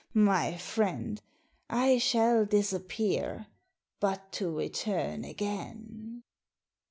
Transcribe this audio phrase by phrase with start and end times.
[0.15, 1.21] Bah, my friend,
[1.69, 3.45] I shall disappear,
[3.99, 6.23] but to return again!"